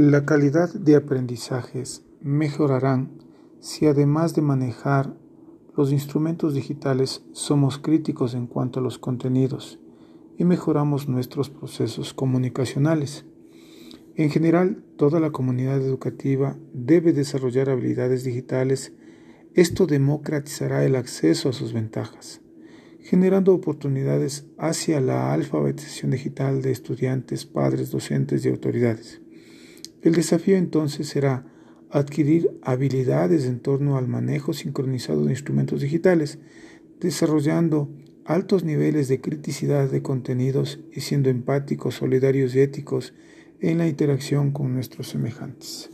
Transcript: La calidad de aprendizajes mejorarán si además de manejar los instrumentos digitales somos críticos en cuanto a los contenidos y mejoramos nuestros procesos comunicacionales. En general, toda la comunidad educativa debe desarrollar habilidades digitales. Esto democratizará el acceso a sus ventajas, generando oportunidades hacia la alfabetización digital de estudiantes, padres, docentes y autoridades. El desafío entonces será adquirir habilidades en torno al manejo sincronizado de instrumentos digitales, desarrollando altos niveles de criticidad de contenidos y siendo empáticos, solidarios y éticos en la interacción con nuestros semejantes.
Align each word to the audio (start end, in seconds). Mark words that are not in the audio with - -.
La 0.00 0.24
calidad 0.24 0.72
de 0.72 0.94
aprendizajes 0.94 2.04
mejorarán 2.20 3.10
si 3.58 3.86
además 3.86 4.32
de 4.32 4.42
manejar 4.42 5.16
los 5.76 5.90
instrumentos 5.90 6.54
digitales 6.54 7.24
somos 7.32 7.78
críticos 7.78 8.34
en 8.34 8.46
cuanto 8.46 8.78
a 8.78 8.82
los 8.84 9.00
contenidos 9.00 9.80
y 10.36 10.44
mejoramos 10.44 11.08
nuestros 11.08 11.50
procesos 11.50 12.14
comunicacionales. 12.14 13.24
En 14.14 14.30
general, 14.30 14.84
toda 14.96 15.18
la 15.18 15.32
comunidad 15.32 15.82
educativa 15.82 16.56
debe 16.72 17.12
desarrollar 17.12 17.68
habilidades 17.68 18.22
digitales. 18.22 18.92
Esto 19.54 19.88
democratizará 19.88 20.84
el 20.84 20.94
acceso 20.94 21.48
a 21.48 21.52
sus 21.52 21.72
ventajas, 21.72 22.40
generando 23.00 23.52
oportunidades 23.52 24.46
hacia 24.58 25.00
la 25.00 25.32
alfabetización 25.32 26.12
digital 26.12 26.62
de 26.62 26.70
estudiantes, 26.70 27.46
padres, 27.46 27.90
docentes 27.90 28.46
y 28.46 28.48
autoridades. 28.48 29.22
El 30.02 30.14
desafío 30.14 30.56
entonces 30.56 31.08
será 31.08 31.44
adquirir 31.90 32.50
habilidades 32.62 33.46
en 33.46 33.60
torno 33.60 33.96
al 33.96 34.08
manejo 34.08 34.52
sincronizado 34.52 35.24
de 35.24 35.32
instrumentos 35.32 35.80
digitales, 35.80 36.38
desarrollando 37.00 37.88
altos 38.24 38.62
niveles 38.62 39.08
de 39.08 39.20
criticidad 39.20 39.90
de 39.90 40.02
contenidos 40.02 40.80
y 40.92 41.00
siendo 41.00 41.30
empáticos, 41.30 41.96
solidarios 41.96 42.54
y 42.54 42.60
éticos 42.60 43.14
en 43.60 43.78
la 43.78 43.88
interacción 43.88 44.52
con 44.52 44.74
nuestros 44.74 45.08
semejantes. 45.08 45.90